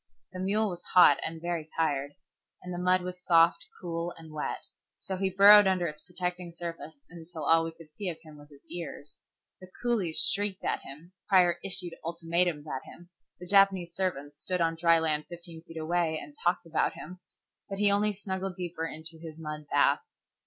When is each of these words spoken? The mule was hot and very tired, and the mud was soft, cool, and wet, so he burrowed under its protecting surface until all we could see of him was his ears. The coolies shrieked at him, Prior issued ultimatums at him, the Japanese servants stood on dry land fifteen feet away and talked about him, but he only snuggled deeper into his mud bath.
The 0.33 0.39
mule 0.39 0.69
was 0.71 0.81
hot 0.95 1.19
and 1.23 1.39
very 1.39 1.69
tired, 1.77 2.13
and 2.63 2.73
the 2.73 2.79
mud 2.81 3.03
was 3.03 3.23
soft, 3.23 3.67
cool, 3.79 4.15
and 4.17 4.33
wet, 4.33 4.65
so 4.97 5.15
he 5.15 5.29
burrowed 5.29 5.67
under 5.67 5.85
its 5.85 6.01
protecting 6.01 6.51
surface 6.53 7.05
until 7.07 7.43
all 7.43 7.63
we 7.63 7.71
could 7.71 7.89
see 7.95 8.09
of 8.09 8.17
him 8.23 8.35
was 8.39 8.49
his 8.49 8.65
ears. 8.67 9.19
The 9.59 9.69
coolies 9.83 10.17
shrieked 10.27 10.65
at 10.65 10.79
him, 10.81 11.11
Prior 11.29 11.59
issued 11.63 11.93
ultimatums 12.03 12.65
at 12.65 12.83
him, 12.83 13.11
the 13.39 13.45
Japanese 13.45 13.93
servants 13.93 14.39
stood 14.39 14.59
on 14.59 14.73
dry 14.73 14.97
land 14.97 15.25
fifteen 15.29 15.61
feet 15.61 15.77
away 15.77 16.17
and 16.17 16.35
talked 16.43 16.65
about 16.65 16.93
him, 16.93 17.19
but 17.69 17.77
he 17.77 17.91
only 17.91 18.11
snuggled 18.11 18.55
deeper 18.55 18.87
into 18.87 19.19
his 19.21 19.37
mud 19.39 19.67
bath. 19.71 20.01